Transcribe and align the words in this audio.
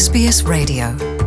SBS 0.00 0.48
Radio 0.48 1.19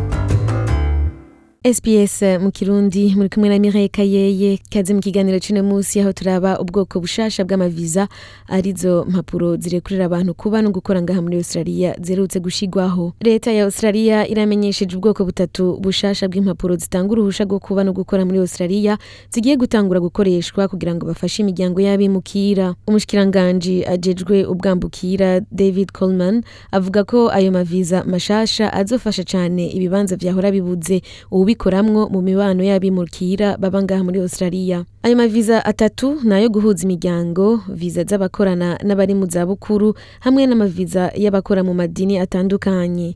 SPS 1.72 2.22
eh, 2.22 2.38
mu 2.40 2.50
Kirundi 2.50 3.12
muri 3.16 3.28
kumwe 3.30 3.48
na 3.48 3.56
Mireille 3.58 3.88
Kayeye 3.88 4.58
kaze 4.72 4.92
mu 4.94 5.00
kiganiro 5.00 5.38
cy'uno 5.40 5.62
munsi 5.64 5.96
aho 6.00 6.12
turaba 6.12 6.60
ubwoko 6.60 7.00
bushasha 7.00 7.40
bw'amaviza 7.44 8.04
arizo 8.52 9.06
mpapuro 9.08 9.56
zirekurira 9.56 10.04
abantu 10.04 10.34
kuba 10.36 10.60
no 10.62 10.68
gukora 10.70 11.00
ngaha 11.02 11.22
muri 11.24 11.36
Australia 11.40 11.94
zerutse 12.02 12.36
gushigwaho 12.40 13.12
leta 13.20 13.48
ya 13.52 13.64
Australia 13.64 14.26
iramenyesheje 14.28 14.92
ubwoko 14.96 15.24
butatu 15.24 15.80
bushasha 15.80 16.28
bw'impapuro 16.28 16.76
zitanga 16.76 17.12
uruhusha 17.16 17.44
rwo 17.48 17.56
kuba 17.58 17.80
no 17.84 17.92
gukora 17.96 18.24
muri 18.28 18.38
Australia 18.44 18.98
zigiye 19.32 19.56
gutangura 19.56 20.00
gukoreshwa 20.04 20.68
kugira 20.68 20.92
ngo 20.94 21.06
bafashe 21.08 21.40
imiryango 21.48 21.80
y'abimukira 21.80 22.74
umushikiranganje 22.86 23.86
ajejwe 23.88 24.44
ubwambukira 24.52 25.40
David 25.48 25.92
Coleman 25.96 26.44
avuga 26.72 27.04
ko 27.08 27.30
ayo 27.32 27.48
maviza 27.52 28.04
mashasha 28.04 28.68
azofasha 28.72 29.24
cyane 29.24 29.64
ibibanza 29.72 30.16
byahora 30.20 30.50
bibuze 30.52 31.00
ubu 31.32 31.53
kubikoramwo 31.54 32.02
mu 32.10 32.20
mibano 32.26 32.60
y'abimukira 32.66 33.54
baba 33.62 33.78
ngaha 33.86 34.02
muri 34.02 34.18
Australia. 34.20 34.82
Ayo 35.06 35.14
maviza 35.14 35.62
atatu 35.64 36.18
nayo 36.26 36.50
guhuza 36.50 36.82
imiryango, 36.82 37.62
viza 37.70 38.02
z'abakorana 38.02 38.74
n'abari 38.82 39.14
mu 39.14 39.26
zabukuru 39.30 39.94
hamwe 40.26 40.42
n'amaviza 40.50 41.14
y'abakora 41.14 41.62
mu 41.62 41.70
madini 41.74 42.18
atandukanye. 42.18 43.14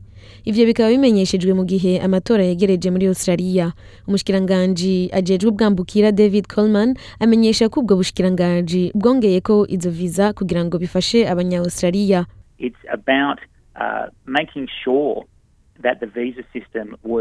Ivyo 0.49 0.63
bikaba 0.69 0.87
bimenyeshejwe 0.91 1.51
mu 1.51 1.63
gihe 1.67 1.99
amatora 1.99 2.43
yegereje 2.47 2.87
muri 2.95 3.05
Australia. 3.11 3.73
Umushikiranganji 4.07 5.11
ajejwe 5.11 5.47
ubwambukira 5.51 6.15
David 6.15 6.47
Coleman 6.47 6.95
amenyesha 7.19 7.67
ko 7.67 7.83
ubwo 7.83 7.99
bushikiranganji 7.99 8.95
bwongeye 8.95 9.39
ko 9.43 9.67
izo 9.67 9.91
viza 9.91 10.31
kugira 10.31 10.63
ngo 10.63 10.79
bifashe 10.79 11.27
abanya-Australia. 11.27 12.19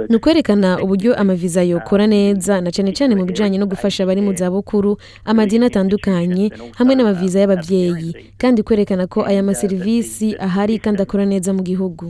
ni 0.08 0.16
ukwerekana 0.16 0.78
uburyo 0.82 1.14
amaviza 1.20 1.62
yokora 1.62 2.06
neza 2.06 2.55
na 2.64 2.70
cyane 2.74 2.91
cyane 2.98 3.12
mu 3.19 3.24
bijyanye 3.28 3.56
no 3.58 3.66
gufasha 3.72 4.00
abari 4.02 4.20
mu 4.27 4.33
zabukuru 4.41 4.92
amadini 5.30 5.64
atandukanye 5.70 6.44
hamwe 6.78 6.92
n'amaviza 6.94 7.36
y'ababyeyi 7.42 8.10
kandi 8.41 8.58
kwerekana 8.66 9.05
ko 9.12 9.18
aya 9.30 9.42
maserivisi 9.48 10.27
ahari 10.46 10.74
kandi 10.84 10.98
akora 11.05 11.24
neza 11.33 11.50
mu 11.56 11.62
gihugu 11.68 12.05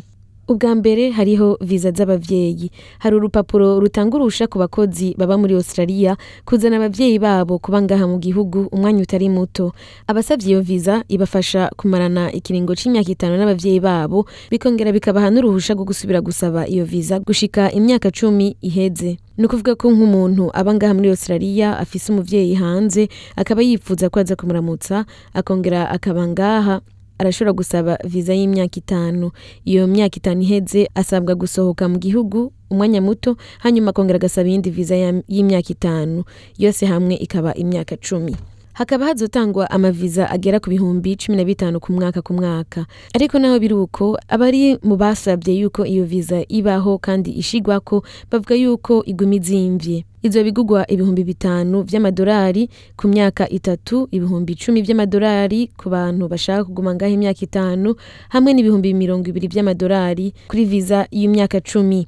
Ubwa 0.53 0.73
mbere 0.81 1.05
hariho 1.17 1.49
viza 1.69 1.91
z'ababyeyi, 1.97 2.67
hari 3.03 3.15
urupapuro 3.19 3.69
rutanga 3.83 4.17
uruhushya 4.17 4.47
ku 4.53 4.57
bakozi 4.63 5.13
baba 5.21 5.37
muri 5.41 5.53
Australia 5.61 6.13
kuzana 6.49 6.77
ababyeyi 6.81 7.17
babo 7.25 7.55
kuba 7.65 7.79
ngaha 7.85 8.07
mu 8.13 8.17
gihugu 8.25 8.59
umwanya 8.75 9.01
utari 9.05 9.29
muto. 9.37 9.65
abasabye 10.09 10.49
iyo 10.51 10.61
viza 10.69 10.95
ibafasha 11.15 11.69
kumarana 11.79 12.25
ikiringo 12.39 12.73
cyimyaka 12.81 13.11
itanu 13.15 13.35
n’ababyeyi 13.37 13.81
babo 13.87 14.19
bikongera 14.51 14.91
bikabaha 14.97 15.29
n'uruhusha 15.33 15.77
rwo 15.77 15.85
gusubira 15.91 16.21
gusaba 16.27 16.61
iyo 16.73 16.85
viza 16.91 17.15
gushika 17.27 17.63
imyaka 17.79 18.09
cumi 18.19 18.47
iheze. 18.69 19.11
Ni 19.37 19.45
ukuvuga 19.47 19.73
ko 19.81 19.87
nk'umuntu 19.95 20.45
aba 20.59 20.71
ngaha 20.77 20.93
muri 20.97 21.09
Australia 21.13 21.77
afise 21.83 22.07
umubyeyi 22.09 22.53
hanze 22.63 23.03
akaba 23.41 23.61
yifuza 23.69 24.09
ko 24.09 24.17
kumuramutsa 24.41 24.97
akongera 25.39 25.81
akaba 25.97 26.23
ngaha. 26.33 26.77
arashobora 27.19 27.53
gusaba 27.59 27.99
viza 28.07 28.33
y'imyaka 28.35 28.79
itanu 28.79 29.31
iyo 29.65 29.87
myaka 29.91 30.17
itanu 30.23 30.41
iheze 30.47 30.87
asabwa 30.95 31.35
gusohoka 31.35 31.89
mu 31.91 31.99
gihugu 31.99 32.53
umwanya 32.71 33.03
muto 33.03 33.35
hanyuma 33.59 33.91
akongera 33.91 34.17
agasaba 34.23 34.47
iyindi 34.49 34.71
viza 34.71 34.95
y'imyaka 35.29 35.69
itanu 35.75 36.23
yose 36.63 36.83
hamwe 36.87 37.15
ikaba 37.19 37.51
imyaka 37.59 37.97
cumi 37.99 38.37
hakaba 38.79 39.07
hazotangwa 39.11 39.67
amaviza 39.75 40.31
agera 40.31 40.61
ku 40.63 40.71
bihumbi 40.71 41.17
cumi 41.19 41.35
na 41.37 41.43
bitanu 41.45 41.81
ku 41.83 41.91
mwaka 41.93 42.23
ku 42.23 42.33
mwaka 42.39 42.87
ariko 43.15 43.35
naho 43.43 43.59
biri 43.59 43.75
uko 43.75 44.15
abari 44.31 44.79
mu 44.87 44.95
basabye 44.97 45.59
yuko 45.59 45.83
iyo 45.91 46.05
viza 46.07 46.47
ibaho 46.49 46.99
kandi 47.03 47.31
ishigwako 47.35 48.07
bavuga 48.31 48.55
yuko 48.55 49.03
iguma 49.11 49.35
izimvye 49.43 50.07
Ibyo 50.27 50.41
bigugwa 50.47 50.81
ibihumbi 50.95 51.23
bitanu 51.31 51.77
by'amadolari 51.87 52.65
ku 52.99 53.07
myaka 53.13 53.47
itatu, 53.59 54.09
ibihumbi 54.17 54.51
icumi 54.57 54.79
by'amadolari 54.85 55.61
ku 55.79 55.87
bantu 55.95 56.25
bashaka 56.33 56.65
kuguma 56.67 56.91
ngaho 56.97 57.13
imyaka 57.19 57.41
itanu, 57.49 57.91
hamwe 58.35 58.51
n'ibihumbi 58.53 58.89
mirongo 59.03 59.25
ibiri 59.31 59.47
by'amadolari 59.53 60.27
kuri 60.51 60.63
viza 60.71 60.99
y'imyaka 61.19 61.59
cumi. 61.71 62.01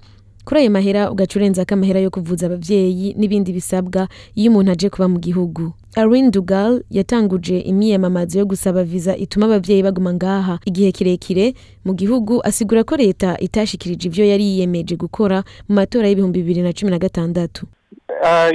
Kuri 0.46 0.58
ayo 0.62 0.70
mahera 0.74 1.02
ugaca 1.12 1.34
urenzako 1.38 1.70
amahera 1.76 2.00
yo 2.04 2.10
kuvuza 2.16 2.42
ababyeyi 2.50 3.08
n'ibindi 3.18 3.50
bisabwa 3.58 4.00
iyo 4.38 4.48
umuntu 4.50 4.70
aje 4.74 4.88
kuba 4.90 5.06
mu 5.12 5.18
gihugu. 5.26 5.62
Aline 6.00 6.34
Dugal 6.34 6.72
yatanguje 6.96 7.56
imyiyamamazo 7.70 8.34
yo 8.42 8.46
gusaba 8.50 8.82
viza 8.90 9.14
ituma 9.24 9.44
ababyeyi 9.46 9.82
baguma 9.86 10.10
ngaha 10.18 10.54
igihe 10.68 10.90
kirekire 10.96 11.46
mu 11.86 11.92
gihugu 12.00 12.42
asigura 12.48 12.82
ko 12.88 12.94
leta 13.02 13.30
itashikirije 13.46 14.04
ibyo 14.10 14.24
yari 14.32 14.44
yiyemeje 14.50 14.94
gukora 15.02 15.38
mu 15.70 15.78
matora 15.78 16.04
y'ibihumbi 16.10 16.38
bibiri 16.42 16.62
na 16.66 16.74
cumi 16.76 16.90
na 16.90 16.98
gatandatu. 17.04 17.62
Uh, 18.20 18.52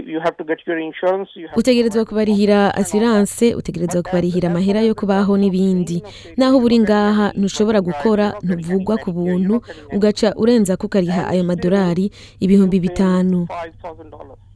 utegerezwa 1.57 2.05
kubarihira 2.05 2.75
asiranse 2.75 3.55
utegerezwa 3.55 4.01
kubarihira 4.05 4.45
amahera 4.49 4.81
yo 4.85 4.93
kubaho 4.95 5.33
n'ibindi 5.41 6.03
naho 6.37 6.53
uburi 6.59 6.77
ngaha 6.85 7.25
ntushobora 7.35 7.79
gukora 7.81 8.25
ntuvugwa 8.45 8.95
ku 9.01 9.09
buntu 9.11 9.55
ugaca 9.97 10.29
urenza 10.41 10.77
kukariha 10.77 11.21
ayo 11.33 11.43
madolari 11.49 12.05
ibihumbi 12.45 12.77
bitanu 12.85 13.47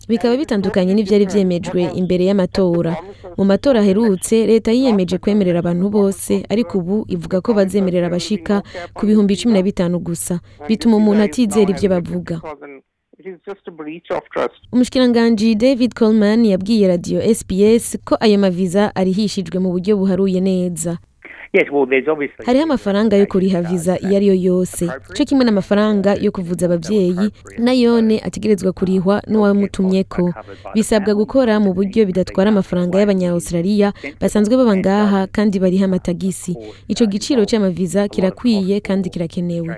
bikaba 0.10 0.34
bitandukanye 0.42 0.92
n'ibyari 0.94 1.26
byemejwe 1.32 1.82
imbere 2.00 2.24
y'amatora 2.30 2.94
mu 3.38 3.44
matora 3.50 3.80
aherutse 3.82 4.36
leta 4.52 4.70
yiyemeje 4.78 5.16
kwemerera 5.24 5.58
abantu 5.62 5.86
bose 5.96 6.34
ariko 6.54 6.74
ubu 6.82 6.98
ivuga 7.16 7.38
ko 7.46 7.50
bazemerera 7.58 8.06
abashika 8.08 8.56
ku 8.96 9.02
bihumbi 9.10 9.34
cumi 9.40 9.54
na 9.58 9.66
bitanu 9.66 9.96
gusa 10.08 10.36
bituma 10.70 10.94
umuntu 11.02 11.22
atizera 11.28 11.70
ibyo 11.74 11.88
bavuga 11.94 12.36
umushikiranganji 14.72 15.56
david 15.56 15.94
coleman 16.00 16.46
yabwiye 16.46 16.88
radiyo 16.88 17.34
sps 17.36 17.98
ko 18.06 18.16
ayo 18.20 18.38
maviza 18.40 18.96
arihishijwe 18.96 19.60
mu 19.60 19.70
buryo 19.72 19.98
buharuye 19.98 20.42
neza 20.42 20.98
hariho 22.46 22.64
amafaranga 22.64 23.18
yo 23.18 23.26
kuriha 23.28 23.62
viza 23.62 23.94
iyo 24.00 24.16
ari 24.18 24.28
yo 24.32 24.36
yose 24.36 24.86
cyo 25.18 25.26
kimwe 25.26 25.44
n'amafaranga 25.46 26.12
yo 26.26 26.32
kuvuza 26.32 26.66
ababyeyi 26.66 27.16
nayone 27.58 28.20
ategerezwa 28.28 28.72
kurihwa 28.72 29.16
n'uwamutumye 29.28 30.04
ko 30.04 30.30
bisabwa 30.76 31.14
gukora 31.16 31.60
mu 31.60 31.74
buryo 31.74 32.06
bidatwara 32.06 32.50
amafaranga 32.54 33.00
y'abanyawusirariya 33.02 33.94
basanzwe 34.22 34.54
baba 34.58 34.76
ngaha 34.78 35.28
kandi 35.28 35.60
bariha 35.60 35.86
amatagisi 35.92 36.54
icyo 36.88 37.06
giciro 37.10 37.42
cy'amaviza 37.50 38.08
kirakwiye 38.08 38.80
kandi 38.80 39.10
kirakenewe 39.10 39.74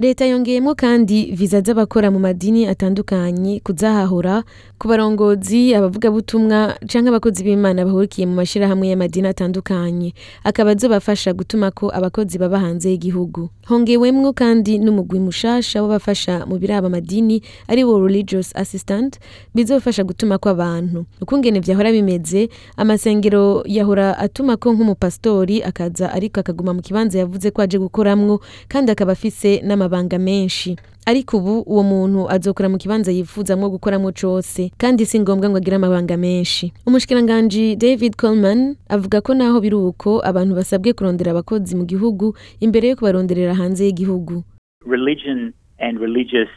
leta 0.00 0.26
yongeyemo 0.26 0.74
kandi 0.78 1.24
viza 1.34 1.60
z'abakora 1.60 2.06
mu 2.10 2.18
madini 2.22 2.66
atandukanye 2.70 3.58
kuzahahura 3.66 4.42
ku 4.78 4.86
barongozi 4.86 5.74
abavugabutumwa 5.74 6.78
cyangwa 6.86 7.10
abakozi 7.18 7.42
b'imana 7.42 7.82
bahurikiye 7.82 8.30
mu 8.30 8.38
mashyirahamwe 8.38 8.94
y'amadini 8.94 9.26
atandukanye 9.26 10.14
akaba 10.46 10.78
zobafasha 10.78 11.34
gutuma 11.34 11.74
ko 11.74 11.90
abakozi 11.90 12.38
baba 12.38 12.62
hanze 12.62 12.94
y'igihugu 12.94 13.50
hongewemwo 13.66 14.30
kandi 14.38 14.78
n'umugwi 14.78 15.18
mushasha 15.18 15.82
w'abafasha 15.82 16.46
mu 16.46 16.62
biraba 16.62 16.86
amadini 16.86 17.42
ari 17.66 17.82
wo 17.82 17.98
religious 18.06 18.54
assistant 18.54 19.18
bizofasha 19.50 20.06
gutuma 20.06 20.38
ko 20.38 20.54
abantu 20.54 21.10
ukungene 21.20 21.58
vyahora 21.58 21.90
bimeze 21.90 22.54
amasengero 22.78 23.66
yahora 23.66 24.14
atuma 24.18 24.54
ko 24.62 24.70
nk'umupasitori 24.78 25.58
akaza 25.66 26.06
ariko 26.14 26.38
akaguma 26.40 26.70
mu 26.70 26.86
kibanza 26.86 27.18
yavuze 27.18 27.50
ko 27.50 27.66
aje 27.66 27.78
gukoramwo 27.82 28.38
kandi 28.70 28.94
akaba 28.94 29.18
afise 29.18 29.58
n'ama 29.66 29.87
amabanga 29.88 30.18
menshi 30.18 30.76
ariko 31.08 31.32
ubu 31.38 31.52
uwo 31.72 31.82
muntu 31.92 32.20
azokora 32.34 32.68
mu 32.72 32.76
kibanza 32.82 33.10
yifuzamo 33.16 33.66
gukoramo 33.74 34.08
cyose 34.18 34.60
kandi 34.82 35.02
si 35.08 35.16
ngombwa 35.20 35.46
ngo 35.48 35.56
agire 35.58 35.76
amabanga 35.80 36.14
menshi 36.20 36.64
umushikiranganji 36.88 37.76
david 37.82 38.12
coleman 38.20 38.76
avuga 38.94 39.24
ko 39.24 39.32
naho 39.34 39.56
biri 39.64 39.78
uko 39.88 40.20
abantu 40.30 40.52
basabwe 40.60 40.92
kurondera 40.92 41.30
abakozi 41.32 41.72
mu 41.78 41.84
gihugu 41.90 42.36
imbere 42.64 42.84
yo 42.90 42.94
kubaronderera 42.98 43.52
hanze 43.60 43.80
y'igihugu 43.86 44.34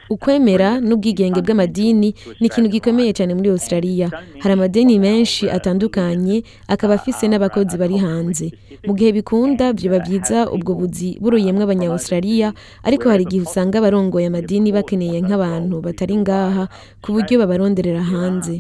ukwemera 0.10 0.70
n'ubwigenge 0.88 1.40
bw'amadini 1.46 2.10
ni 2.40 2.46
ikintu 2.50 2.68
gikomeye 2.76 3.12
cyane 3.18 3.32
muri 3.38 3.50
australia 3.56 4.08
hari 4.42 4.52
amadini 4.58 4.94
menshi 5.08 5.44
atandukanye 5.58 6.38
akaba 6.74 6.94
afise 6.98 7.24
n'abakozi 7.30 7.76
bari 7.82 7.98
hanze 8.06 8.46
mu 8.86 8.92
gihe 8.98 9.10
bikunda 9.18 9.66
byoba 9.78 9.98
byiza 10.06 10.40
ubwo 10.56 10.72
buzi 10.80 11.10
buruyemwo 11.22 11.62
abanyaustralia 11.66 12.48
ariko 12.88 13.04
hari 13.12 13.22
igihe 13.28 13.42
usanga 13.48 13.76
abarongoye 13.78 14.26
amadini 14.32 14.70
bakeneye 14.78 15.18
nk'abantu 15.26 15.76
batari 15.86 16.16
ngaha 16.24 16.64
ku 17.04 17.10
buryo 17.14 17.36
babaronderera 17.42 18.02
hanze 18.12 18.54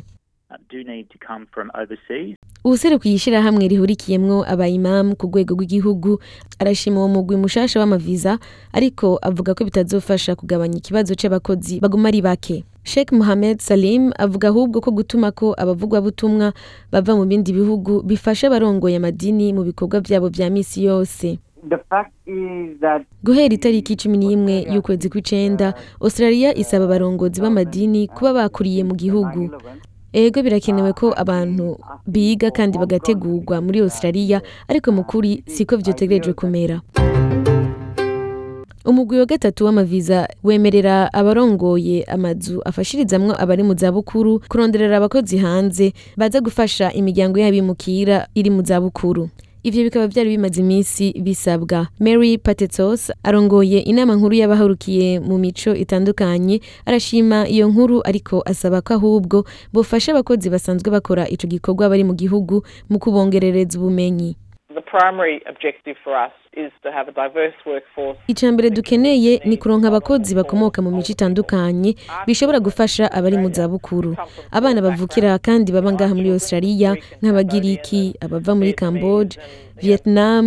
ubusore 2.63 2.95
ku 2.99 3.05
ishyirahamwe 3.07 3.65
rihurikiyemo 3.71 4.37
abayimamu 4.53 5.15
ku 5.19 5.23
rwego 5.31 5.51
rw'igihugu 5.55 6.11
arashima 6.61 6.97
uwo 6.99 7.07
mugwi 7.15 7.35
mushasha 7.43 7.75
w'amaviza 7.81 8.31
ariko 8.77 9.05
avuga 9.29 9.49
ko 9.57 9.61
bitazofasha 9.69 10.31
kugabanya 10.39 10.75
ikibazo 10.81 11.11
cy'abakozi 11.19 11.75
baguma 11.83 12.07
ari 12.11 12.21
bake 12.27 12.57
Sheikh 12.83 13.11
Mohamed 13.19 13.57
Salim 13.67 14.03
avuga 14.25 14.45
ahubwo 14.51 14.77
ko 14.83 14.89
gutuma 14.97 15.29
ko 15.39 15.53
abavugwabutumwa 15.61 16.47
bava 16.91 17.13
mu 17.17 17.23
bindi 17.29 17.49
bihugu 17.59 18.01
bifasha 18.09 18.47
abarongoye 18.49 18.95
amadini 18.99 19.53
mu 19.55 19.61
bikorwa 19.69 20.01
byabo 20.05 20.27
bya 20.35 20.47
misi 20.53 20.79
yose 20.89 21.37
guhera 23.25 23.53
itariki 23.55 23.93
cumi 24.01 24.17
n'imwe 24.17 24.55
y'ukwezi 24.73 25.07
kw'icenda 25.11 25.67
australia 26.05 26.49
isaba 26.61 26.83
abarongozi 26.89 27.37
b'amadini 27.43 28.01
kuba 28.15 28.29
bakuriye 28.37 28.81
mu 28.89 28.95
gihugu 29.01 29.37
ego 30.13 30.43
birakenewe 30.43 30.91
ko 30.93 31.15
abantu 31.19 31.77
biga 32.07 32.51
kandi 32.51 32.75
bagategurwa 32.77 33.61
muri 33.63 33.79
australia 33.79 34.41
ariko 34.67 34.91
mu 34.91 35.03
kuri 35.07 35.39
siko 35.47 35.77
byotegerejwe 35.79 36.33
kumera 36.35 36.81
umugwi 38.85 39.15
wa 39.19 39.25
gatatu 39.29 39.63
w'amaviza 39.65 40.27
wemerera 40.43 41.07
abarongoye 41.15 42.03
amazu 42.11 42.59
afashirizamwo 42.69 43.31
abari 43.41 43.63
mu 43.63 43.73
zabukuru 43.79 44.41
kuronderera 44.51 44.97
abakozi 44.99 45.35
hanze 45.43 45.93
baza 46.19 46.39
gufasha 46.43 46.91
imiryango 46.99 47.35
y'abimukira 47.39 48.15
iri 48.39 48.49
mu 48.55 48.61
zabukuru 48.67 49.29
ivyo 49.63 49.83
bikaba 49.85 50.07
byari 50.09 50.29
bimaze 50.29 50.61
iminsi 50.61 51.13
bisabwa 51.21 51.87
mary 51.99 52.37
patetos 52.37 53.11
arongoye 53.23 53.79
inama 53.91 54.15
nkuru 54.17 54.33
y'abaharukiye 54.41 55.07
mu 55.21 55.37
mico 55.37 55.69
itandukanye 55.83 56.55
arashima 56.87 57.45
iyo 57.53 57.69
nkuru 57.69 58.01
ariko 58.09 58.41
asaba 58.51 58.81
ko 58.81 58.93
ahubwo 58.97 59.37
bufasha 59.73 60.11
abakozi 60.17 60.49
basanzwe 60.49 60.89
bakora 60.89 61.29
icyo 61.29 61.45
gikorwa 61.53 61.89
bari 61.93 62.01
mu 62.03 62.13
gihugu 62.17 62.65
mu 62.89 62.97
kubongerereza 63.03 63.73
ubumenyi 63.77 64.33
icya 68.31 68.49
mbere 68.53 68.67
dukeneye 68.77 69.31
ni 69.49 69.55
kuronka 69.61 69.87
abakozi 69.91 70.31
bakomoka 70.39 70.77
mu 70.85 70.89
mico 70.95 71.09
itandukanye 71.15 71.89
bishobora 72.27 72.59
gufasha 72.67 73.03
abari 73.17 73.37
mu 73.43 73.49
zabukuru 73.55 74.11
abana 74.57 74.79
bavukira 74.85 75.29
kandi 75.47 75.67
baba 75.75 75.91
ngaha 75.95 76.13
muri 76.17 76.29
australia 76.37 76.89
nk'abagiriki 77.21 78.03
abava 78.25 78.51
muri 78.59 78.71
Cambodge, 78.79 79.33
vietnam 79.83 80.45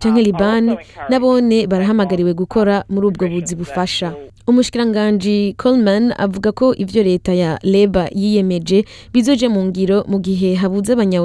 canke 0.00 0.22
liban 0.28 0.64
n'abone 1.10 1.58
barahamagariwe 1.70 2.32
gukora 2.40 2.74
muri 2.92 3.04
ubwo 3.10 3.24
buzi 3.32 3.52
bufasha 3.60 4.08
umushikiranganji 4.48 5.36
coleman 5.60 6.04
avuga 6.24 6.48
ko 6.58 6.66
ibyo 6.82 7.02
leta 7.08 7.32
ya 7.42 7.50
leba 7.74 8.08
yiyemeje 8.20 8.78
bizoje 9.12 9.46
mu 9.54 9.60
ngiro 9.68 9.98
mu 10.10 10.18
gihe 10.26 10.48
habuze 10.60 10.88
abanya 10.96 11.20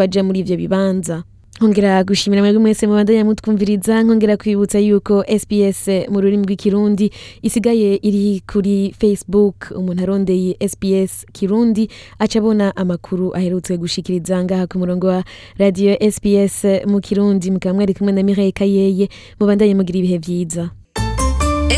bajya 0.00 0.20
muri 0.26 0.38
ibyo 0.42 0.56
bibanza 0.64 1.16
nkongera 1.60 2.04
gushimira 2.04 2.42
mwebwe 2.42 2.60
mwese 2.60 2.86
mubandanya 2.86 3.24
mutwumviriza 3.24 4.02
nkongera 4.02 4.36
kwibutsa 4.36 4.78
yuko 4.80 5.24
sps 5.40 5.80
mu 6.12 6.20
rurimi 6.20 6.44
rw'ikirundi 6.46 7.12
isigaye 7.42 7.96
iri 8.02 8.42
kuri 8.50 8.94
facebook 9.00 9.56
umuntu 9.76 10.02
arondeye 10.02 10.56
sps 10.72 11.26
kirundi 11.32 11.90
aca 12.18 12.36
abona 12.40 12.72
amakuru 12.76 13.36
aherutse 13.36 13.76
gushikiriza 13.76 14.42
ngaha 14.44 14.64
ku 14.66 14.78
murongo 14.80 15.06
wa 15.12 15.20
radio 15.60 15.92
sps 16.14 16.88
mu 16.88 16.98
kirundi 17.04 17.50
mukaba 17.52 17.74
mwari 17.76 17.94
kumwe 17.94 18.12
na 18.16 18.22
mireille 18.22 18.52
kayeye 18.56 19.06
mubandanye 19.40 19.74
mugira 19.76 19.98
ibihe 20.00 20.18
vyiza 20.24 20.70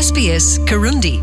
sps 0.05 0.57
kirundi 0.65 1.19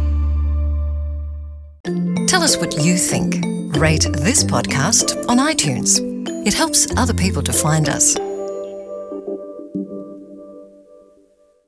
tell 2.31 2.43
us 2.47 2.57
what 2.61 2.77
you 2.85 2.95
think 3.01 3.41
rate 3.81 4.07
this 4.23 4.45
podcast 4.45 5.17
on 5.27 5.41
itunes 5.51 5.99
it 6.47 6.55
helps 6.55 6.87
other 7.01 7.17
people 7.17 7.43
to 7.43 7.51
find 7.53 7.89
us 7.89 8.32